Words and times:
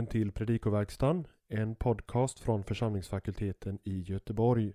välkommen 0.00 0.12
till 0.12 0.32
Predikoverkstan, 0.32 1.26
en 1.48 1.74
podcast 1.74 2.40
från 2.40 2.64
församlingsfakulteten 2.64 3.78
i 3.84 4.00
Göteborg. 4.00 4.74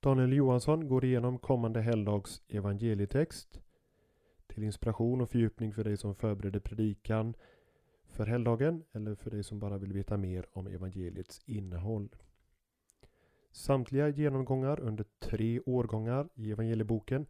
Daniel 0.00 0.32
Johansson 0.32 0.88
går 0.88 1.04
igenom 1.04 1.38
kommande 1.38 1.80
helgdags 1.80 2.42
evangelietext 2.48 3.60
till 4.46 4.64
inspiration 4.64 5.20
och 5.20 5.30
fördjupning 5.30 5.72
för 5.72 5.84
dig 5.84 5.96
som 5.96 6.14
förbereder 6.14 6.60
predikan 6.60 7.34
för 8.06 8.26
helgdagen 8.26 8.84
eller 8.92 9.14
för 9.14 9.30
dig 9.30 9.42
som 9.44 9.58
bara 9.58 9.78
vill 9.78 9.92
veta 9.92 10.16
mer 10.16 10.46
om 10.52 10.66
evangeliets 10.66 11.40
innehåll. 11.46 12.08
Samtliga 13.52 14.08
genomgångar 14.08 14.80
under 14.80 15.04
tre 15.18 15.60
årgångar 15.60 16.28
i 16.34 16.50
evangelieboken 16.50 17.26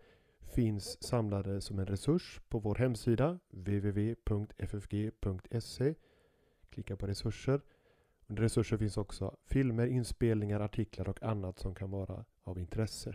finns 0.55 1.03
samlade 1.03 1.61
som 1.61 1.79
en 1.79 1.87
resurs 1.87 2.41
på 2.49 2.59
vår 2.59 2.75
hemsida 2.75 3.39
www.ffg.se. 3.51 4.55
Klicka 6.71 6.97
på 6.97 7.07
resurser. 7.07 7.61
Under 8.27 8.43
resurser 8.43 8.77
finns 8.77 8.97
också 8.97 9.37
filmer, 9.45 9.87
inspelningar, 9.87 10.61
artiklar 10.61 11.09
och 11.09 11.23
annat 11.23 11.59
som 11.59 11.75
kan 11.75 11.91
vara 11.91 12.25
av 12.45 12.59
intresse. 12.59 13.15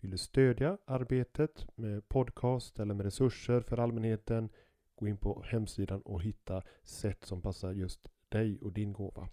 Vill 0.00 0.10
du 0.10 0.18
stödja 0.18 0.78
arbetet 0.84 1.66
med 1.74 2.08
podcast 2.08 2.78
eller 2.78 2.94
med 2.94 3.04
resurser 3.04 3.60
för 3.60 3.78
allmänheten 3.78 4.48
gå 4.96 5.08
in 5.08 5.16
på 5.16 5.44
hemsidan 5.46 6.00
och 6.00 6.22
hitta 6.22 6.62
sätt 6.82 7.24
som 7.24 7.42
passar 7.42 7.72
just 7.72 8.10
dig 8.28 8.58
och 8.60 8.72
din 8.72 8.92
gåva. 8.92 9.28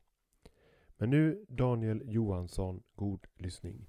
Men 0.98 1.10
nu 1.10 1.46
Daniel 1.50 2.02
Johansson, 2.06 2.84
god 2.96 3.28
lyssning. 3.38 3.88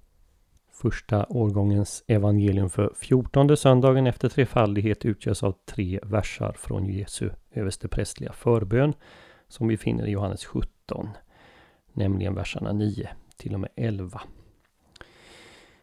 Första 0.71 1.27
årgångens 1.29 2.05
evangelium 2.07 2.71
för 2.71 2.95
fjortonde 2.95 3.57
söndagen 3.57 4.07
efter 4.07 4.29
trefaldighet 4.29 5.05
utgörs 5.05 5.43
av 5.43 5.55
tre 5.65 6.01
versar 6.03 6.53
från 6.53 6.87
Jesu 6.87 7.31
översteprästliga 7.51 8.33
förbön 8.33 8.95
som 9.49 9.69
vi 9.69 9.77
finner 9.77 10.07
i 10.07 10.11
Johannes 10.11 10.45
17, 10.45 11.09
nämligen 11.93 12.35
verserna 12.35 12.73
9 12.73 13.09
till 13.37 13.55
och 13.55 13.61
med 13.61 13.71
11. 13.77 14.21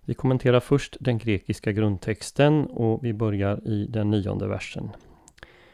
Vi 0.01 0.13
kommenterar 0.13 0.59
först 0.59 0.97
den 0.99 1.17
grekiska 1.17 1.71
grundtexten 1.71 2.65
och 2.65 3.05
vi 3.05 3.13
börjar 3.13 3.67
i 3.67 3.87
den 3.87 4.11
nionde 4.11 4.47
versen. 4.47 4.89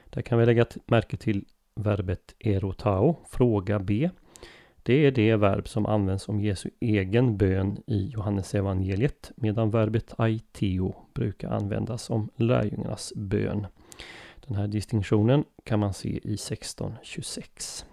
Där 0.10 0.22
kan 0.22 0.40
vi 0.40 0.46
lägga 0.46 0.66
märke 0.86 1.18
till 1.18 1.46
verbet 1.76 2.36
erotao, 2.40 3.20
fråga 3.30 3.80
b. 3.80 4.10
Det 4.84 5.06
är 5.06 5.12
det 5.12 5.36
verb 5.36 5.68
som 5.68 5.86
används 5.86 6.30
om 6.30 6.42
Jesu 6.42 6.70
egen 6.80 7.38
bön 7.38 7.84
i 7.88 8.08
Johannes 8.08 8.56
evangeliet 8.56 9.32
medan 9.36 9.72
verbet 9.72 10.14
aiteo 10.18 10.96
brukar 11.14 11.50
användas 11.50 12.10
om 12.10 12.30
lärjungarnas 12.36 13.14
bön. 13.16 13.68
Den 14.48 14.56
här 14.58 14.68
distinktionen 14.68 15.46
kan 15.64 15.80
man 15.80 15.94
se 15.94 16.10
i 16.10 16.34
1626. 16.34 17.86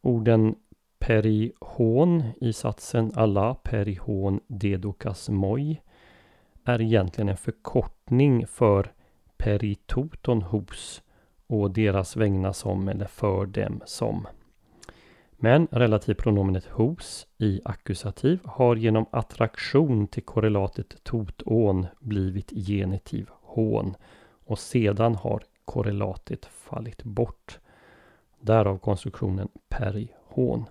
Orden 0.00 0.54
perihon 0.98 2.22
i 2.40 2.52
satsen 2.52 3.12
alla 3.14 3.54
perihon 3.54 4.40
dedokas 4.46 5.28
moi 5.28 5.80
är 6.64 6.80
egentligen 6.80 7.28
en 7.28 7.36
förkortning 7.36 8.46
för 8.46 8.92
peritoton 9.36 10.42
hos 10.42 11.02
och 11.46 11.70
deras 11.70 12.16
vägna 12.16 12.52
som 12.52 12.88
eller 12.88 13.06
för 13.06 13.46
dem 13.46 13.82
som. 13.86 14.26
Men 15.36 15.68
relativpronomenet 15.70 16.64
hos 16.64 17.26
i 17.38 17.60
ackusativ 17.64 18.40
har 18.44 18.76
genom 18.76 19.06
attraktion 19.10 20.06
till 20.06 20.22
korrelatet 20.22 21.04
totån 21.04 21.86
blivit 22.00 22.50
genitiv 22.50 23.28
hån 23.30 23.94
och 24.44 24.58
sedan 24.58 25.14
har 25.14 25.42
korrelatet 25.64 26.44
fallit 26.44 27.04
bort. 27.04 27.58
Därav 28.40 28.78
konstruktionen 28.78 29.48
perihon. 29.68 30.64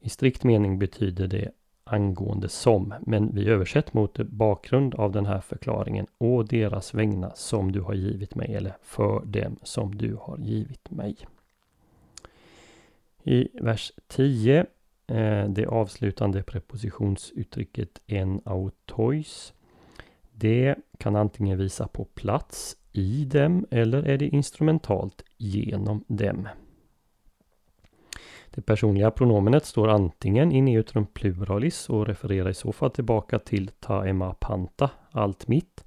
I 0.00 0.08
strikt 0.08 0.44
mening 0.44 0.78
betyder 0.78 1.26
det 1.26 1.50
angående 1.84 2.48
som, 2.48 2.94
men 3.00 3.34
vi 3.34 3.48
översätter 3.48 3.96
mot 3.96 4.16
bakgrund 4.16 4.94
av 4.94 5.12
den 5.12 5.26
här 5.26 5.40
förklaringen 5.40 6.06
och 6.18 6.48
deras 6.48 6.94
vägna 6.94 7.32
som 7.34 7.72
du 7.72 7.80
har 7.80 7.94
givit 7.94 8.34
mig 8.34 8.54
eller 8.54 8.76
för 8.82 9.24
dem 9.24 9.56
som 9.62 9.94
du 9.94 10.16
har 10.20 10.38
givit 10.38 10.90
mig. 10.90 11.16
I 13.22 13.48
vers 13.60 13.92
10, 14.06 14.66
eh, 15.06 15.48
det 15.48 15.66
avslutande 15.66 16.42
prepositionsuttrycket 16.42 18.00
en 18.06 18.40
autois. 18.44 19.54
Det 20.36 20.74
kan 20.98 21.16
antingen 21.16 21.58
visa 21.58 21.88
på 21.88 22.04
plats 22.04 22.76
i 22.92 23.24
dem 23.24 23.66
eller 23.70 24.02
är 24.02 24.18
det 24.18 24.28
instrumentalt 24.28 25.24
genom 25.36 26.04
dem. 26.06 26.48
Det 28.50 28.62
personliga 28.62 29.10
pronomenet 29.10 29.64
står 29.64 29.88
antingen 29.88 30.52
i 30.52 30.60
neutrum 30.60 31.06
pluralis 31.06 31.88
och 31.88 32.06
refererar 32.06 32.50
i 32.50 32.54
så 32.54 32.72
fall 32.72 32.90
tillbaka 32.90 33.38
till 33.38 33.68
taema 33.68 34.34
panta, 34.34 34.90
allt 35.10 35.48
mitt. 35.48 35.84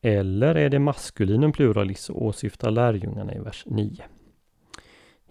Eller 0.00 0.54
är 0.54 0.68
det 0.68 0.78
maskulinum 0.78 1.52
pluralis 1.52 2.10
och 2.10 2.24
åsyftar 2.24 2.70
lärjungarna 2.70 3.34
i 3.34 3.38
vers 3.38 3.64
9. 3.66 4.04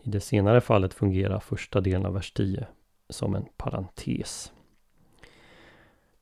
I 0.04 0.10
det 0.10 0.20
senare 0.20 0.62
fallet 0.62 0.94
fungerar 0.94 1.40
första 1.40 1.82
delen 1.82 2.06
av 2.06 2.14
vers 2.14 2.32
10 2.32 2.68
som 3.10 3.36
en 3.36 3.46
parentes. 3.58 4.54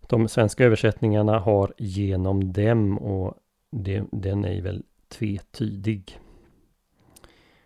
De 0.10 0.28
svenska 0.28 0.66
översättningarna 0.66 1.40
har 1.40 1.74
genom 1.78 2.54
dem 2.54 2.98
och 2.98 3.34
det, 3.72 4.04
den 4.12 4.46
är 4.46 4.62
väl 4.62 4.84
tvetydig. 5.08 6.20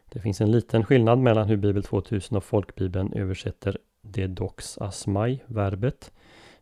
Det 0.06 0.20
finns 0.20 0.42
en 0.42 0.52
liten 0.52 0.86
skillnad 0.86 1.20
mellan 1.20 1.48
hur 1.48 1.58
Bibel 1.58 1.84
2000 1.84 2.38
och 2.38 2.44
Folkbibeln 2.44 3.14
översätter 3.14 3.78
det 4.02 4.28
dox 4.28 4.78
asmai, 4.78 5.40
verbet. 5.46 6.12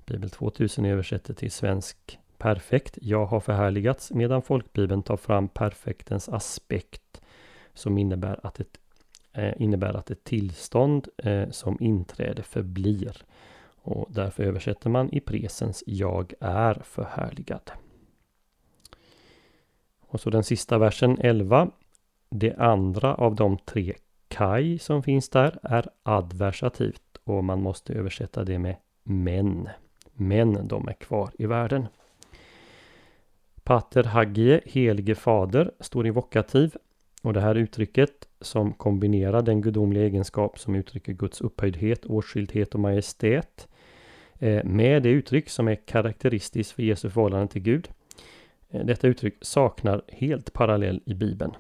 Bibel 0.06 0.30
2000 0.30 0.86
översätter 0.86 1.34
till 1.34 1.52
svensk 1.52 2.20
perfekt, 2.38 2.98
jag 3.02 3.26
har 3.26 3.40
förhärligats, 3.40 4.12
medan 4.12 4.42
Folkbibeln 4.42 5.04
tar 5.04 5.18
fram 5.18 5.48
perfektens 5.48 6.30
aspekt 6.30 7.22
som 7.74 7.98
innebär 7.98 8.40
att 8.44 8.60
ett, 8.60 8.78
eh, 9.34 9.62
innebär 9.62 9.94
att 9.94 10.12
ett 10.12 10.24
tillstånd 10.24 11.08
eh, 11.18 11.50
som 11.50 11.78
inträde 11.80 12.44
förblir. 12.44 13.26
Och 13.82 14.08
därför 14.10 14.44
översätter 14.44 14.90
man 14.90 15.10
i 15.14 15.20
presens 15.20 15.84
jag 15.88 16.34
är 16.40 16.74
förhärligad. 16.74 17.72
Och 20.02 20.20
så 20.20 20.30
den 20.30 20.44
sista 20.44 20.78
versen 20.78 21.18
11. 21.20 21.72
Det 22.30 22.56
andra 22.56 23.16
av 23.16 23.36
de 23.36 23.58
tre 23.58 23.94
kaj 24.28 24.80
som 24.80 25.04
finns 25.04 25.30
där 25.30 25.60
är 25.64 25.90
adversativt 26.04 27.18
och 27.24 27.44
man 27.44 27.62
måste 27.62 27.94
översätta 27.94 28.44
det 28.44 28.60
med 28.60 28.76
men. 29.04 29.70
Men 30.14 30.68
de 30.68 30.88
är 30.88 30.94
kvar 30.94 31.32
i 31.40 31.46
världen. 31.46 31.88
Pater 33.64 34.04
Hagie, 34.04 34.62
helige 34.66 35.16
fader, 35.16 35.72
står 35.80 36.08
i 36.08 36.10
vokativ 36.10 36.76
och 37.22 37.34
det 37.34 37.42
här 37.42 37.56
uttrycket 37.56 38.28
som 38.42 38.74
kombinerar 38.74 39.42
den 39.42 39.62
gudomliga 39.62 40.04
egenskap 40.04 40.60
som 40.60 40.76
uttrycker 40.76 41.14
Guds 41.14 41.42
upphöjdhet, 41.42 42.06
åtskildhet 42.06 42.74
och 42.74 42.80
majestät 42.80 43.68
Eh, 44.42 44.64
med 44.64 45.04
det 45.04 45.10
uttryck 45.10 45.50
som 45.50 45.68
är 45.68 45.76
karaktäristiskt 45.76 46.72
för 46.72 46.84
Jesu 46.84 47.10
förhållande 47.10 47.48
till 47.48 47.62
Gud. 47.62 47.90
Eh, 48.70 48.86
detta 48.86 49.08
uttryck 49.08 49.36
saknar 49.42 50.02
helt 50.08 50.54
parallell 50.54 51.02
i 51.06 51.14
Bibeln. 51.14 51.52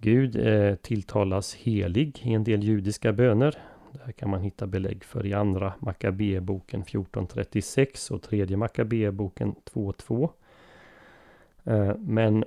Gud 0.00 0.46
eh, 0.46 0.74
tilltalas 0.74 1.54
helig 1.54 2.20
i 2.22 2.32
en 2.32 2.44
del 2.44 2.62
judiska 2.62 3.12
böner. 3.12 3.58
Det 3.92 4.00
här 4.04 4.12
kan 4.12 4.30
man 4.30 4.40
hitta 4.40 4.66
belägg 4.66 5.04
för 5.04 5.26
i 5.26 5.32
andra 5.32 5.72
Makabeboken 5.78 6.80
1436 6.80 8.10
och 8.10 8.22
tredje 8.22 8.56
Makabeboken 8.56 9.54
2.2. 9.72 10.30
Men 11.98 12.44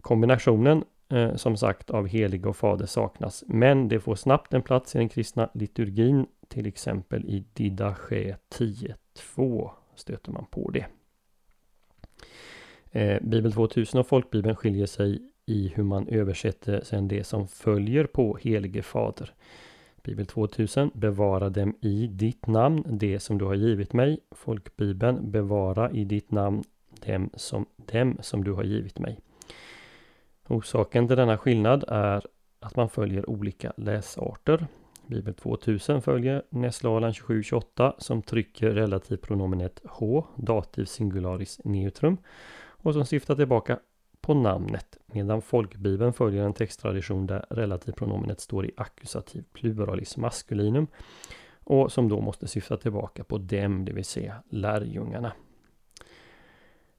kombinationen 0.00 0.84
eh, 1.14 1.34
som 1.36 1.56
sagt 1.56 1.90
av 1.90 2.06
helig 2.06 2.46
och 2.46 2.56
fader 2.56 2.86
saknas. 2.86 3.44
Men 3.46 3.88
det 3.88 4.00
får 4.00 4.14
snabbt 4.14 4.54
en 4.54 4.62
plats 4.62 4.94
i 4.94 4.98
den 4.98 5.08
kristna 5.08 5.50
liturgin. 5.54 6.26
Till 6.48 6.66
exempel 6.66 7.24
i 7.24 7.44
Didache 7.52 8.36
10.2 8.58 9.70
stöter 9.94 10.32
man 10.32 10.46
på 10.50 10.70
det. 10.70 10.86
Eh, 12.90 13.22
Bibel 13.22 13.52
2000 13.52 14.00
och 14.00 14.06
folkbibeln 14.06 14.56
skiljer 14.56 14.86
sig 14.86 15.22
i 15.46 15.72
hur 15.74 15.82
man 15.82 16.08
översätter 16.08 16.80
sen 16.84 17.08
det 17.08 17.24
som 17.24 17.48
följer 17.48 18.06
på 18.06 18.38
helige 18.42 18.82
fader. 18.82 19.34
Bibel 20.02 20.26
2000 20.26 20.90
Bevara 20.94 21.50
dem 21.50 21.76
i 21.80 22.06
ditt 22.06 22.46
namn, 22.46 22.84
det 22.86 23.20
som 23.20 23.38
du 23.38 23.44
har 23.44 23.54
givit 23.54 23.92
mig. 23.92 24.18
Folkbibeln 24.30 25.30
Bevara 25.30 25.90
i 25.90 26.04
ditt 26.04 26.30
namn 26.30 26.62
dem 27.06 27.30
som, 27.34 27.66
dem 27.76 28.18
som 28.20 28.44
du 28.44 28.52
har 28.52 28.64
givit 28.64 28.98
mig. 28.98 29.20
Orsaken 30.48 31.08
till 31.08 31.16
denna 31.16 31.38
skillnad 31.38 31.84
är 31.88 32.26
att 32.60 32.76
man 32.76 32.88
följer 32.88 33.30
olika 33.30 33.72
läsarter. 33.76 34.66
Bibel 35.06 35.34
2000 35.34 36.02
följer 36.02 36.42
Näslalan 36.50 37.12
2728 37.12 37.94
som 37.98 38.22
trycker 38.22 38.70
relativpronomenet 38.70 39.80
H, 39.84 40.26
dativ 40.36 40.84
singularis 40.84 41.60
neutrum 41.64 42.16
och 42.56 42.94
som 42.94 43.04
syftar 43.04 43.34
tillbaka 43.34 43.78
på 44.20 44.34
namnet 44.34 44.96
medan 45.06 45.42
folkbibeln 45.42 46.12
följer 46.12 46.44
en 46.44 46.52
texttradition 46.52 47.26
där 47.26 47.46
relativpronomenet 47.50 48.40
står 48.40 48.66
i 48.66 48.70
ackusativ 48.76 49.44
pluralis 49.52 50.16
maskulinum 50.16 50.86
och 51.64 51.92
som 51.92 52.08
då 52.08 52.20
måste 52.20 52.48
syfta 52.48 52.76
tillbaka 52.76 53.24
på 53.24 53.38
dem, 53.38 53.84
det 53.84 53.92
vill 53.92 54.04
säga 54.04 54.42
lärjungarna. 54.50 55.32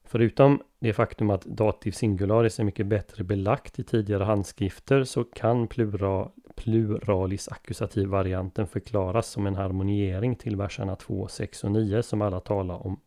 Förutom 0.04 0.62
det 0.86 0.94
faktum 0.94 1.30
att 1.30 1.46
dativ 1.46 1.92
singularis 1.92 2.60
är 2.60 2.64
mycket 2.64 2.88
bättre 2.88 3.24
belagt 3.24 3.80
i 3.80 3.84
tidigare 3.84 4.24
handskrifter 4.24 5.04
så 5.04 5.24
kan 5.24 5.68
plural, 5.68 6.30
pluralis 6.56 7.48
ackusativ 7.48 8.08
varianten 8.08 8.68
förklaras 8.68 9.28
som 9.28 9.48
en 9.48 9.56
harmoniering 9.56 10.36
till 10.36 10.56
verserna 10.56 10.96
2, 10.96 11.28
6 11.28 11.64
och 11.64 11.72
9 11.72 12.04
som 12.04 12.22
alla 12.22 12.40
talar 12.40 12.88
om 12.88 13.00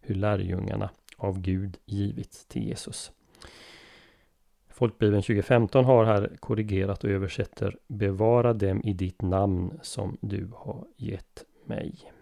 hur 0.00 0.14
lärjungarna 0.14 0.90
av 1.16 1.40
Gud 1.40 1.76
givits 1.84 2.46
till 2.46 2.62
Jesus. 2.62 3.12
Folkbibeln 4.68 5.22
2015 5.22 5.84
har 5.84 6.04
här 6.04 6.36
korrigerat 6.40 7.04
och 7.04 7.10
översätter 7.10 7.78
Bevara 7.88 8.52
dem 8.52 8.82
i 8.84 8.92
ditt 8.92 9.22
namn 9.22 9.78
som 9.82 10.16
du 10.20 10.50
har 10.54 10.86
gett 10.96 11.44
mig. 11.64 12.12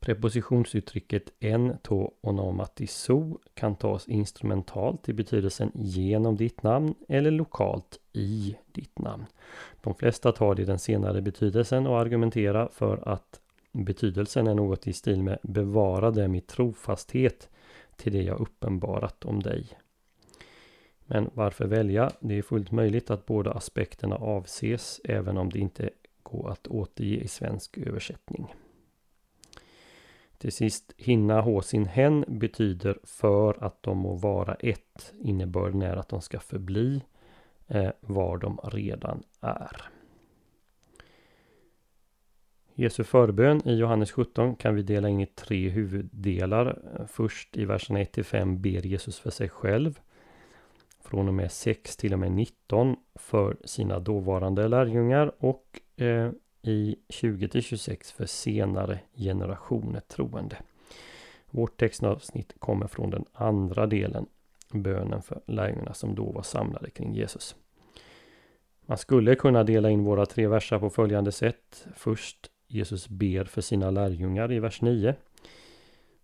Prepositionsuttrycket 0.00 1.32
en 1.40 1.78
to 1.82 2.10
onomatiso 2.20 3.38
kan 3.54 3.76
tas 3.76 4.08
instrumentalt 4.08 5.08
i 5.08 5.12
betydelsen 5.12 5.72
genom 5.74 6.36
ditt 6.36 6.62
namn 6.62 6.94
eller 7.08 7.30
lokalt 7.30 8.00
i 8.12 8.56
ditt 8.72 8.98
namn. 8.98 9.26
De 9.80 9.94
flesta 9.94 10.32
tar 10.32 10.54
det 10.54 10.62
i 10.62 10.64
den 10.64 10.78
senare 10.78 11.22
betydelsen 11.22 11.86
och 11.86 12.00
argumenterar 12.00 12.68
för 12.72 13.08
att 13.08 13.40
betydelsen 13.72 14.46
är 14.46 14.54
något 14.54 14.86
i 14.86 14.92
stil 14.92 15.22
med 15.22 15.38
bevara 15.42 16.10
dem 16.10 16.34
i 16.34 16.40
trofasthet 16.40 17.48
till 17.96 18.12
det 18.12 18.22
jag 18.22 18.40
uppenbarat 18.40 19.24
om 19.24 19.42
dig. 19.42 19.66
Men 21.06 21.30
varför 21.34 21.66
välja? 21.66 22.10
Det 22.20 22.38
är 22.38 22.42
fullt 22.42 22.70
möjligt 22.70 23.10
att 23.10 23.26
båda 23.26 23.52
aspekterna 23.52 24.16
avses 24.16 25.00
även 25.04 25.38
om 25.38 25.50
det 25.50 25.58
inte 25.58 25.90
går 26.22 26.50
att 26.50 26.66
återge 26.66 27.16
i 27.16 27.28
svensk 27.28 27.78
översättning. 27.78 28.54
Till 30.40 30.52
sist, 30.52 30.92
hinna 30.96 31.40
hå 31.40 31.62
sin 31.62 31.86
hen 31.86 32.24
betyder 32.28 32.98
för 33.04 33.64
att 33.64 33.82
de 33.82 33.98
må 33.98 34.14
vara 34.14 34.54
ett. 34.54 35.14
Innebörden 35.20 35.82
är 35.82 35.96
att 35.96 36.08
de 36.08 36.20
ska 36.20 36.40
förbli 36.40 37.02
eh, 37.66 37.90
var 38.00 38.38
de 38.38 38.58
redan 38.64 39.22
är. 39.40 39.82
Jesu 42.74 43.04
förbön 43.04 43.68
i 43.68 43.74
Johannes 43.74 44.12
17 44.12 44.56
kan 44.56 44.74
vi 44.74 44.82
dela 44.82 45.08
in 45.08 45.20
i 45.20 45.26
tre 45.26 45.68
huvuddelar. 45.68 46.78
Först 47.08 47.56
i 47.56 47.64
verserna 47.64 47.98
1-5 47.98 48.56
ber 48.56 48.86
Jesus 48.86 49.18
för 49.18 49.30
sig 49.30 49.48
själv. 49.48 50.00
Från 51.00 51.28
och 51.28 51.34
med 51.34 51.52
6 51.52 51.96
till 51.96 52.12
och 52.12 52.18
med 52.18 52.32
19 52.32 52.96
för 53.14 53.56
sina 53.64 53.98
dåvarande 53.98 54.68
lärjungar 54.68 55.32
och 55.38 55.80
eh, 55.96 56.30
i 56.62 56.96
20-26 57.08 58.14
för 58.14 58.26
senare 58.26 59.00
generationer 59.16 60.00
troende. 60.00 60.56
Vårt 61.50 61.76
textavsnitt 61.76 62.52
kommer 62.58 62.86
från 62.86 63.10
den 63.10 63.24
andra 63.32 63.86
delen, 63.86 64.26
bönen 64.72 65.22
för 65.22 65.40
lärjungarna 65.46 65.94
som 65.94 66.14
då 66.14 66.32
var 66.32 66.42
samlade 66.42 66.90
kring 66.90 67.14
Jesus. 67.14 67.56
Man 68.86 68.98
skulle 68.98 69.34
kunna 69.34 69.64
dela 69.64 69.90
in 69.90 70.04
våra 70.04 70.26
tre 70.26 70.46
verser 70.46 70.78
på 70.78 70.90
följande 70.90 71.32
sätt. 71.32 71.86
Först 71.96 72.50
Jesus 72.68 73.08
ber 73.08 73.44
för 73.44 73.60
sina 73.60 73.90
lärjungar 73.90 74.52
i 74.52 74.58
vers 74.58 74.82
9. 74.82 75.14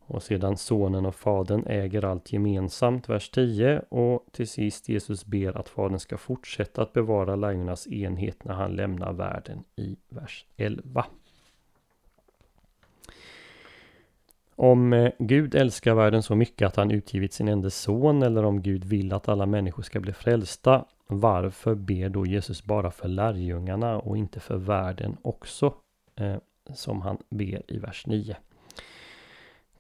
Och 0.07 0.23
sedan 0.23 0.57
sonen 0.57 1.07
och 1.07 1.15
fadern 1.15 1.67
äger 1.67 2.05
allt 2.05 2.33
gemensamt, 2.33 3.09
vers 3.09 3.31
10. 3.31 3.83
Och 3.89 4.27
till 4.33 4.49
sist 4.49 4.89
Jesus 4.89 5.25
ber 5.25 5.59
att 5.59 5.69
fadern 5.69 5.99
ska 5.99 6.17
fortsätta 6.17 6.83
att 6.83 6.93
bevara 6.93 7.37
lärjungarnas 7.37 7.87
enhet 7.87 8.45
när 8.45 8.55
han 8.55 8.77
lämnar 8.77 9.13
världen 9.13 9.65
i 9.77 9.97
vers 10.09 10.47
11. 10.57 11.07
Om 14.57 14.93
eh, 14.93 15.13
Gud 15.19 15.55
älskar 15.55 15.95
världen 15.95 16.23
så 16.23 16.35
mycket 16.35 16.67
att 16.67 16.77
han 16.77 16.91
utgivit 16.91 17.33
sin 17.33 17.49
enda 17.49 17.71
son 17.71 18.23
eller 18.23 18.45
om 18.45 18.63
Gud 18.63 18.85
vill 18.85 19.13
att 19.13 19.29
alla 19.29 19.47
människor 19.47 19.83
ska 19.83 20.01
bli 20.01 20.13
frälsta, 20.13 20.85
varför 21.07 21.75
ber 21.75 22.09
då 22.09 22.27
Jesus 22.27 22.65
bara 22.65 22.91
för 22.91 23.09
lärjungarna 23.09 23.99
och 23.99 24.17
inte 24.17 24.41
för 24.41 24.57
världen 24.57 25.17
också? 25.23 25.75
Eh, 26.17 26.37
som 26.75 27.03
han 27.03 27.19
ber 27.31 27.63
i 27.73 27.79
vers 27.79 28.07
9. 28.07 28.37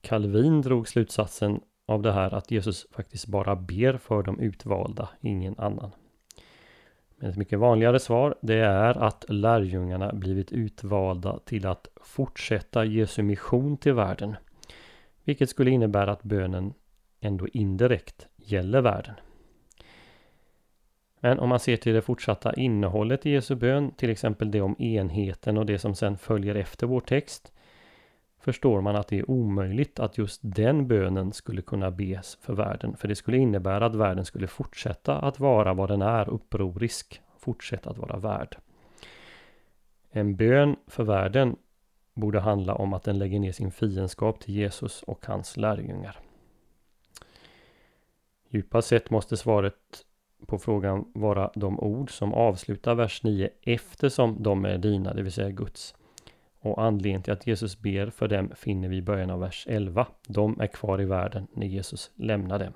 Calvin 0.07 0.63
drog 0.63 0.89
slutsatsen 0.89 1.61
av 1.87 2.03
det 2.03 2.13
här 2.13 2.35
att 2.35 2.51
Jesus 2.51 2.87
faktiskt 2.91 3.27
bara 3.27 3.57
ber 3.57 3.97
för 3.97 4.23
de 4.23 4.41
utvalda, 4.41 5.09
ingen 5.21 5.55
annan. 5.59 5.91
Men 7.17 7.31
ett 7.31 7.37
mycket 7.37 7.59
vanligare 7.59 7.99
svar 7.99 8.35
det 8.43 8.55
är 8.55 8.99
att 8.99 9.25
lärjungarna 9.29 10.13
blivit 10.13 10.53
utvalda 10.53 11.39
till 11.39 11.67
att 11.67 11.89
fortsätta 11.97 12.85
Jesu 12.85 13.23
mission 13.23 13.77
till 13.77 13.93
världen. 13.93 14.37
Vilket 15.25 15.51
skulle 15.51 15.71
innebära 15.71 16.13
att 16.13 16.23
bönen 16.23 16.75
ändå 17.21 17.49
indirekt 17.49 18.29
gäller 18.37 18.81
världen. 18.81 19.15
Men 21.21 21.39
om 21.39 21.49
man 21.49 21.61
ser 21.61 21.77
till 21.77 21.95
det 21.95 22.03
fortsatta 22.03 22.55
innehållet 22.55 23.27
i 23.27 23.31
Jesu 23.31 23.55
bön, 23.55 23.91
till 23.91 24.11
exempel 24.11 24.51
det 24.51 24.61
om 24.61 24.77
enheten 24.83 25.59
och 25.59 25.67
det 25.67 25.79
som 25.79 25.95
sedan 25.95 26.19
följer 26.19 26.55
efter 26.55 26.87
vår 26.87 27.01
text, 27.01 27.53
förstår 28.47 28.81
man 28.81 28.97
att 28.97 29.09
det 29.09 29.19
är 29.19 29.31
omöjligt 29.31 29.99
att 30.01 30.19
just 30.19 30.41
den 30.43 30.89
bönen 30.89 31.33
skulle 31.33 31.63
kunna 31.63 31.91
bes 31.91 32.39
för 32.41 32.53
världen. 32.53 32.97
För 32.97 33.09
det 33.09 33.15
skulle 33.15 33.37
innebära 33.37 33.87
att 33.87 33.95
världen 33.95 34.25
skulle 34.25 34.47
fortsätta 34.47 35.19
att 35.19 35.41
vara 35.41 35.75
vad 35.75 35.89
den 35.89 36.03
är, 36.03 36.29
upprorisk, 36.29 37.23
fortsätta 37.39 37.91
att 37.91 37.99
vara 37.99 38.17
värd. 38.17 38.57
En 40.11 40.37
bön 40.37 40.77
för 40.87 41.05
världen 41.05 41.57
borde 42.15 42.41
handla 42.41 42.75
om 42.75 42.93
att 42.93 43.03
den 43.03 43.19
lägger 43.19 43.41
ner 43.41 43.53
sin 43.53 43.71
fiendskap 43.71 44.41
till 44.41 44.55
Jesus 44.55 45.03
och 45.03 45.27
hans 45.27 45.57
lärjungar. 45.57 46.19
Djupast 48.49 48.89
sett 48.89 49.11
måste 49.11 49.37
svaret 49.37 49.75
på 50.47 50.59
frågan 50.59 51.13
vara 51.15 51.51
de 51.55 51.81
ord 51.81 52.11
som 52.11 52.35
avslutar 52.35 52.95
vers 52.95 53.23
9 53.23 53.51
eftersom 53.63 54.43
de 54.43 54.65
är 54.65 54.79
dina, 54.79 55.15
det 55.15 55.23
vill 55.23 55.33
säga 55.33 55.51
Guds. 55.51 55.95
Och 56.67 56.83
anledningen 56.83 57.23
till 57.23 57.33
att 57.33 57.47
Jesus 57.47 57.79
ber 57.79 58.11
för 58.11 58.29
dem 58.29 58.53
finner 58.57 58.89
vi 58.89 58.97
i 58.97 59.03
början 59.03 59.31
av 59.31 59.41
vers 59.41 59.67
11. 59.69 60.07
De 60.27 60.61
är 60.61 60.67
kvar 60.67 61.01
i 61.01 61.05
världen 61.05 61.47
när 61.53 61.67
Jesus 61.67 62.11
lämnar 62.15 62.59
dem. 62.59 62.73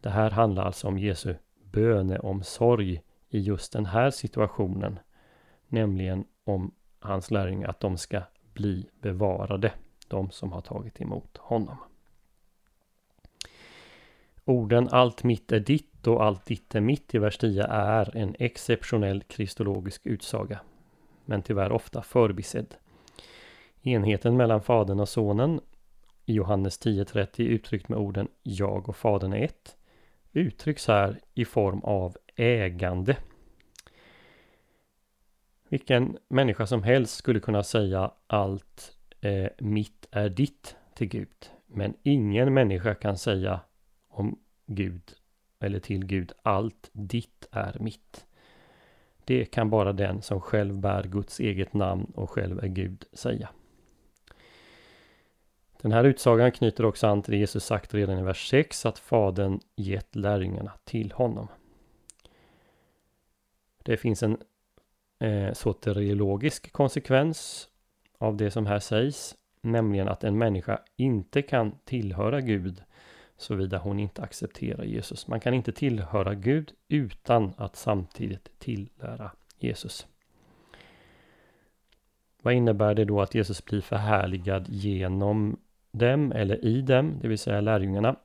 Det 0.00 0.10
här 0.10 0.30
handlar 0.30 0.64
alltså 0.64 0.88
om 0.88 0.98
Jesu 0.98 1.34
böneomsorg 1.62 3.02
i 3.28 3.38
just 3.38 3.72
den 3.72 3.86
här 3.86 4.10
situationen. 4.10 4.98
Nämligen 5.68 6.24
om 6.44 6.74
hans 7.00 7.30
lärjungar 7.30 7.68
att 7.68 7.80
de 7.80 7.98
ska 7.98 8.22
bli 8.52 8.88
bevarade. 9.00 9.72
De 10.08 10.30
som 10.30 10.52
har 10.52 10.60
tagit 10.60 11.00
emot 11.00 11.36
honom. 11.36 11.76
Orden 14.44 14.88
allt 14.90 15.24
mitt 15.24 15.52
är 15.52 15.60
ditt 15.60 16.06
och 16.06 16.24
allt 16.24 16.46
ditt 16.46 16.74
är 16.74 16.80
mitt 16.80 17.14
i 17.14 17.18
vers 17.18 17.38
10 17.38 17.64
är 17.64 18.16
en 18.16 18.36
exceptionell 18.38 19.22
kristologisk 19.22 20.06
utsaga. 20.06 20.60
Men 21.24 21.42
tyvärr 21.42 21.72
ofta 21.72 22.02
förbisedd. 22.02 22.74
Enheten 23.86 24.36
mellan 24.36 24.62
Fadern 24.62 25.00
och 25.00 25.08
Sonen 25.08 25.60
i 26.24 26.32
Johannes 26.32 26.80
10.30 26.80 27.42
uttryckt 27.42 27.88
med 27.88 27.98
orden 27.98 28.28
Jag 28.42 28.88
och 28.88 28.96
Fadern 28.96 29.32
är 29.32 29.44
ett 29.44 29.76
uttrycks 30.32 30.88
här 30.88 31.20
i 31.34 31.44
form 31.44 31.80
av 31.80 32.16
ägande. 32.36 33.16
Vilken 35.68 36.18
människa 36.28 36.66
som 36.66 36.82
helst 36.82 37.14
skulle 37.14 37.40
kunna 37.40 37.62
säga 37.62 38.10
allt 38.26 38.96
eh, 39.20 39.48
mitt 39.58 40.06
är 40.10 40.28
ditt 40.28 40.76
till 40.94 41.08
Gud. 41.08 41.50
Men 41.66 41.94
ingen 42.02 42.54
människa 42.54 42.94
kan 42.94 43.18
säga 43.18 43.60
om 44.08 44.38
Gud 44.66 45.02
eller 45.60 45.78
till 45.78 46.04
Gud 46.06 46.32
allt 46.42 46.90
ditt 46.92 47.48
är 47.50 47.76
mitt. 47.80 48.26
Det 49.24 49.44
kan 49.44 49.70
bara 49.70 49.92
den 49.92 50.22
som 50.22 50.40
själv 50.40 50.80
bär 50.80 51.02
Guds 51.02 51.40
eget 51.40 51.74
namn 51.74 52.12
och 52.14 52.30
själv 52.30 52.58
är 52.58 52.68
Gud 52.68 53.04
säga. 53.12 53.48
Den 55.82 55.92
här 55.92 56.04
utsagan 56.04 56.52
knyter 56.52 56.84
också 56.84 57.06
an 57.06 57.22
till 57.22 57.32
det 57.32 57.38
Jesus 57.38 57.64
sagt 57.64 57.94
redan 57.94 58.18
i 58.18 58.22
vers 58.22 58.48
6 58.50 58.86
att 58.86 58.98
Fadern 58.98 59.60
gett 59.76 60.16
lärjungarna 60.16 60.72
till 60.84 61.12
honom. 61.12 61.48
Det 63.82 63.96
finns 63.96 64.22
en 64.22 64.38
eh, 65.18 65.52
soteriologisk 65.52 66.72
konsekvens 66.72 67.68
av 68.18 68.36
det 68.36 68.50
som 68.50 68.66
här 68.66 68.78
sägs, 68.78 69.36
nämligen 69.60 70.08
att 70.08 70.24
en 70.24 70.38
människa 70.38 70.80
inte 70.96 71.42
kan 71.42 71.78
tillhöra 71.84 72.40
Gud 72.40 72.82
såvida 73.36 73.78
hon 73.78 74.00
inte 74.00 74.22
accepterar 74.22 74.84
Jesus. 74.84 75.28
Man 75.28 75.40
kan 75.40 75.54
inte 75.54 75.72
tillhöra 75.72 76.34
Gud 76.34 76.72
utan 76.88 77.52
att 77.56 77.76
samtidigt 77.76 78.58
tillhöra 78.58 79.30
Jesus. 79.58 80.06
Vad 82.42 82.54
innebär 82.54 82.94
det 82.94 83.04
då 83.04 83.20
att 83.20 83.34
Jesus 83.34 83.64
blir 83.64 83.80
förhärligad 83.80 84.68
genom 84.68 85.56
dem 85.98 86.32
eller 86.32 86.64
i 86.64 86.82
dem, 86.82 87.18
det 87.22 87.28
vill 87.28 87.38
säga 87.38 87.60
lärjungarna? 87.60 88.16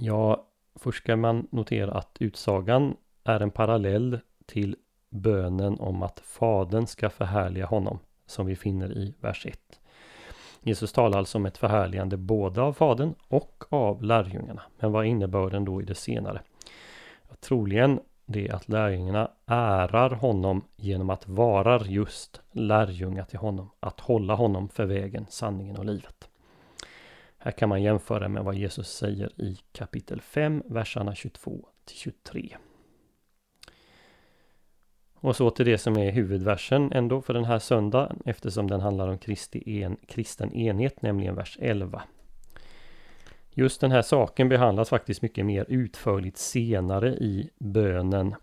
Ja, 0.00 0.46
först 0.74 1.02
ska 1.02 1.16
man 1.16 1.48
notera 1.50 1.92
att 1.92 2.16
utsagan 2.20 2.96
är 3.24 3.40
en 3.40 3.50
parallell 3.50 4.18
till 4.46 4.76
bönen 5.10 5.80
om 5.80 6.02
att 6.02 6.20
Fadern 6.20 6.86
ska 6.86 7.10
förhärliga 7.10 7.66
honom, 7.66 7.98
som 8.26 8.46
vi 8.46 8.56
finner 8.56 8.98
i 8.98 9.14
vers 9.20 9.46
1. 9.46 9.80
Jesus 10.62 10.92
talar 10.92 11.18
alltså 11.18 11.38
om 11.38 11.46
ett 11.46 11.58
förhärligande 11.58 12.16
både 12.16 12.62
av 12.62 12.72
Fadern 12.72 13.14
och 13.28 13.64
av 13.68 14.02
lärjungarna. 14.02 14.62
Men 14.78 14.92
vad 14.92 15.04
är 15.04 15.08
innebörden 15.08 15.64
då 15.64 15.82
i 15.82 15.84
det 15.84 15.94
senare? 15.94 16.42
Ja, 17.28 17.34
troligen 17.40 18.00
det 18.26 18.50
att 18.50 18.68
lärjungarna 18.68 19.30
ärar 19.46 20.10
honom 20.10 20.64
genom 20.76 21.10
att 21.10 21.28
vara 21.28 21.84
just 21.84 22.40
lärjungar 22.52 23.24
till 23.24 23.38
honom. 23.38 23.70
Att 23.80 24.00
hålla 24.00 24.34
honom 24.34 24.68
för 24.68 24.84
vägen, 24.86 25.26
sanningen 25.28 25.76
och 25.76 25.84
livet. 25.84 26.27
Här 27.38 27.50
kan 27.50 27.68
man 27.68 27.82
jämföra 27.82 28.28
med 28.28 28.44
vad 28.44 28.54
Jesus 28.54 28.88
säger 28.88 29.40
i 29.40 29.58
kapitel 29.72 30.20
5, 30.20 30.62
verserna 30.66 31.14
22 31.14 31.66
till 31.84 31.96
23. 31.96 32.56
Och 35.14 35.36
så 35.36 35.50
till 35.50 35.66
det 35.66 35.78
som 35.78 35.98
är 35.98 36.12
huvudversen 36.12 36.92
ändå 36.92 37.22
för 37.22 37.34
den 37.34 37.44
här 37.44 37.58
söndagen 37.58 38.22
eftersom 38.24 38.70
den 38.70 38.80
handlar 38.80 39.08
om 39.08 39.18
Kristi 39.18 39.82
en, 39.82 39.96
kristen 40.06 40.52
enhet, 40.52 41.02
nämligen 41.02 41.34
vers 41.34 41.58
11. 41.60 42.02
Just 43.50 43.80
den 43.80 43.90
här 43.90 44.02
saken 44.02 44.48
behandlas 44.48 44.88
faktiskt 44.88 45.22
mycket 45.22 45.46
mer 45.46 45.66
utförligt 45.68 46.38
senare 46.38 47.08
i 47.08 47.50
bönen 47.58 48.34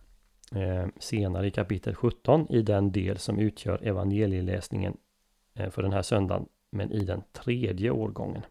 eh, 0.55 0.87
senare 0.99 1.47
i 1.47 1.51
kapitel 1.51 1.95
17 1.95 2.47
i 2.49 2.61
den 2.61 2.91
del 2.91 3.17
som 3.17 3.39
utgör 3.39 3.87
evangelieläsningen 3.87 4.97
eh, 5.53 5.69
för 5.69 5.81
den 5.81 5.93
här 5.93 6.01
söndagen 6.01 6.45
men 6.69 6.91
i 6.91 7.05
den 7.05 7.23
tredje 7.31 7.91
årgången. 7.91 8.41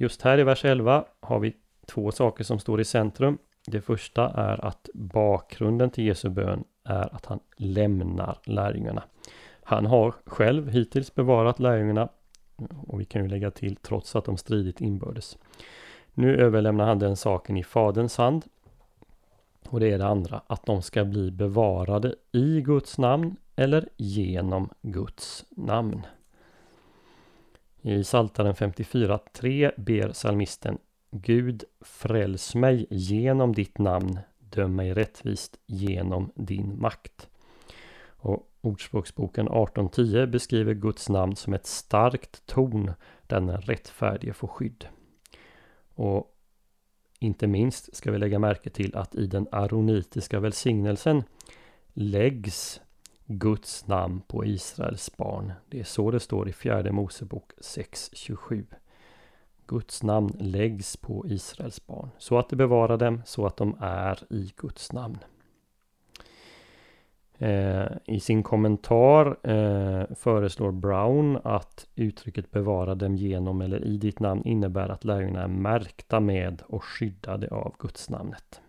Just 0.00 0.22
här 0.22 0.38
i 0.38 0.44
vers 0.44 0.64
11 0.64 1.04
har 1.20 1.38
vi 1.38 1.56
två 1.86 2.12
saker 2.12 2.44
som 2.44 2.58
står 2.58 2.80
i 2.80 2.84
centrum. 2.84 3.38
Det 3.66 3.80
första 3.80 4.28
är 4.28 4.64
att 4.64 4.88
bakgrunden 4.94 5.90
till 5.90 6.04
Jesu 6.04 6.28
bön 6.28 6.64
är 6.84 7.14
att 7.14 7.26
han 7.26 7.40
lämnar 7.56 8.38
lärjungarna. 8.44 9.02
Han 9.62 9.86
har 9.86 10.14
själv 10.24 10.68
hittills 10.68 11.14
bevarat 11.14 11.58
lärjungarna 11.58 12.08
och 12.86 13.00
vi 13.00 13.04
kan 13.04 13.22
ju 13.22 13.28
lägga 13.28 13.50
till 13.50 13.76
trots 13.76 14.16
att 14.16 14.24
de 14.24 14.36
stridit 14.36 14.80
inbördes. 14.80 15.38
Nu 16.14 16.36
överlämnar 16.36 16.86
han 16.86 16.98
den 16.98 17.16
saken 17.16 17.56
i 17.56 17.64
Faderns 17.64 18.16
hand. 18.16 18.44
Och 19.68 19.80
det 19.80 19.92
är 19.92 19.98
det 19.98 20.06
andra, 20.06 20.42
att 20.46 20.66
de 20.66 20.82
ska 20.82 21.04
bli 21.04 21.30
bevarade 21.30 22.14
i 22.32 22.60
Guds 22.60 22.98
namn 22.98 23.36
eller 23.56 23.88
genom 23.96 24.70
Guds 24.82 25.44
namn. 25.50 26.06
I 27.82 28.02
Psaltaren 28.02 28.54
54.3 28.54 29.72
ber 29.76 30.12
salmisten 30.12 30.78
Gud 31.10 31.64
fräls 31.80 32.54
mig 32.54 32.86
genom 32.90 33.54
ditt 33.54 33.78
namn, 33.78 34.18
döm 34.38 34.76
mig 34.76 34.94
rättvist 34.94 35.58
genom 35.66 36.32
din 36.34 36.80
makt. 36.80 37.28
Och 38.06 38.46
Ordspråksboken 38.60 39.48
18.10 39.48 40.26
beskriver 40.26 40.74
Guds 40.74 41.08
namn 41.08 41.36
som 41.36 41.54
ett 41.54 41.66
starkt 41.66 42.46
torn 42.46 42.92
där 43.26 43.40
den 43.40 43.60
rättfärdige 43.60 44.32
får 44.32 44.48
skydd. 44.48 44.86
Och 45.94 46.36
inte 47.18 47.46
minst 47.46 47.96
ska 47.96 48.12
vi 48.12 48.18
lägga 48.18 48.38
märke 48.38 48.70
till 48.70 48.96
att 48.96 49.14
i 49.14 49.26
den 49.26 49.46
aronitiska 49.52 50.40
välsignelsen 50.40 51.24
läggs 51.92 52.80
Guds 53.32 53.86
namn 53.86 54.20
på 54.26 54.44
Israels 54.44 55.16
barn. 55.16 55.52
Det 55.68 55.80
är 55.80 55.84
så 55.84 56.10
det 56.10 56.20
står 56.20 56.48
i 56.48 56.52
fjärde 56.52 56.92
Mosebok 56.92 57.52
6.27. 57.60 58.64
Guds 59.66 60.02
namn 60.02 60.36
läggs 60.38 60.96
på 60.96 61.24
Israels 61.26 61.86
barn 61.86 62.10
så 62.18 62.38
att 62.38 62.48
det 62.48 62.56
bevarar 62.56 62.96
dem 62.96 63.22
så 63.26 63.46
att 63.46 63.56
de 63.56 63.76
är 63.80 64.32
i 64.32 64.52
Guds 64.56 64.92
namn. 64.92 65.18
Eh, 67.38 67.86
I 68.04 68.20
sin 68.20 68.42
kommentar 68.42 69.26
eh, 69.42 70.04
föreslår 70.14 70.72
Brown 70.72 71.38
att 71.44 71.86
uttrycket 71.94 72.50
bevara 72.50 72.94
dem 72.94 73.16
genom 73.16 73.60
eller 73.60 73.84
i 73.84 73.96
ditt 73.96 74.20
namn 74.20 74.44
innebär 74.44 74.88
att 74.88 75.04
lärjungarna 75.04 75.44
är 75.44 75.48
märkta 75.48 76.20
med 76.20 76.62
och 76.66 76.84
skyddade 76.84 77.48
av 77.48 77.74
Guds 77.78 78.10
namnet. 78.10 78.60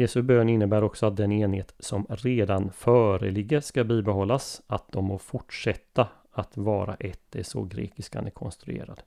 Jesu 0.00 0.22
bön 0.22 0.48
innebär 0.48 0.84
också 0.84 1.06
att 1.06 1.16
den 1.16 1.32
enhet 1.32 1.74
som 1.78 2.06
redan 2.08 2.70
föreligger 2.72 3.60
ska 3.60 3.84
bibehållas, 3.84 4.62
att 4.66 4.92
de 4.92 5.04
må 5.04 5.18
fortsätta 5.18 6.08
att 6.32 6.56
vara 6.56 6.94
ett, 6.94 7.20
det 7.30 7.38
är 7.38 7.42
så 7.42 7.64
grekiskan 7.64 8.26
är 8.26 8.30
konstruerad. 8.30 9.02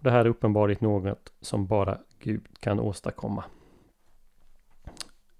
Det 0.00 0.10
här 0.10 0.24
är 0.24 0.28
uppenbarligen 0.28 0.88
något 0.88 1.32
som 1.40 1.66
bara 1.66 1.98
Gud 2.18 2.46
kan 2.60 2.80
åstadkomma. 2.80 3.44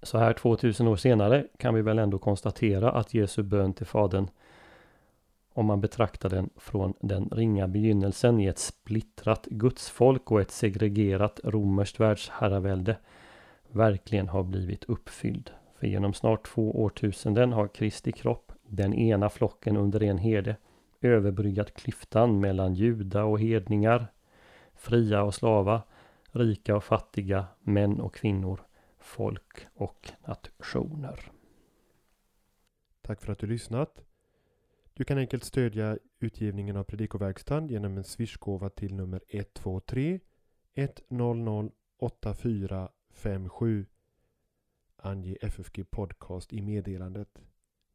Så 0.01 0.17
här 0.17 0.33
2000 0.33 0.87
år 0.87 0.95
senare 0.95 1.47
kan 1.57 1.75
vi 1.75 1.81
väl 1.81 1.99
ändå 1.99 2.17
konstatera 2.17 2.91
att 2.91 3.13
Jesu 3.13 3.43
bön 3.43 3.73
till 3.73 3.85
Fadern 3.85 4.29
om 5.53 5.65
man 5.65 5.81
betraktar 5.81 6.29
den 6.29 6.49
från 6.55 6.93
den 6.99 7.29
ringa 7.29 7.67
begynnelsen 7.67 8.39
i 8.39 8.45
ett 8.45 8.59
splittrat 8.59 9.45
gudsfolk 9.45 10.31
och 10.31 10.41
ett 10.41 10.51
segregerat 10.51 11.39
romerskt 11.43 11.99
världsherravälde 11.99 12.97
verkligen 13.71 14.27
har 14.27 14.43
blivit 14.43 14.83
uppfylld. 14.83 15.51
För 15.79 15.87
genom 15.87 16.13
snart 16.13 16.47
två 16.47 16.83
årtusenden 16.83 17.53
har 17.53 17.67
Kristi 17.67 18.11
kropp, 18.11 18.51
den 18.63 18.93
ena 18.93 19.29
flocken 19.29 19.77
under 19.77 20.03
en 20.03 20.17
herde, 20.17 20.55
överbryggat 21.01 21.73
klyftan 21.73 22.39
mellan 22.39 22.73
juda 22.73 23.23
och 23.23 23.39
hedningar, 23.39 24.07
fria 24.75 25.23
och 25.23 25.35
slava, 25.35 25.81
rika 26.31 26.75
och 26.75 26.83
fattiga, 26.83 27.45
män 27.61 28.01
och 28.01 28.15
kvinnor, 28.15 28.61
folk 28.99 29.67
och 29.73 30.11
nationer. 30.27 31.31
Tack 33.01 33.21
för 33.21 33.31
att 33.31 33.39
du 33.39 33.47
lyssnat. 33.47 34.03
Du 34.93 35.03
kan 35.03 35.17
enkelt 35.17 35.43
stödja 35.43 35.97
utgivningen 36.19 36.77
av 36.77 36.83
Predikoverkstan 36.83 37.67
genom 37.67 37.97
en 37.97 38.03
swishgåva 38.03 38.69
till 38.69 38.95
nummer 38.95 39.21
123 39.29 40.19
100 40.75 41.71
84 41.99 42.89
57 43.17 43.85
Ange 44.97 45.37
FFG 45.41 45.83
Podcast 45.91 46.53
i 46.53 46.61
meddelandet. 46.61 47.41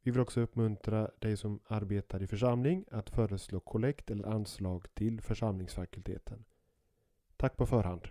Vi 0.03 0.11
vill 0.11 0.21
också 0.21 0.41
uppmuntra 0.41 1.11
dig 1.19 1.37
som 1.37 1.61
arbetar 1.67 2.23
i 2.23 2.27
församling 2.27 2.85
att 2.91 3.11
föreslå 3.11 3.61
kollekt 3.61 4.11
eller 4.11 4.29
anslag 4.29 4.95
till 4.95 5.21
församlingsfakulteten. 5.21 6.45
Tack 7.37 7.57
på 7.57 7.67
förhand! 7.67 8.09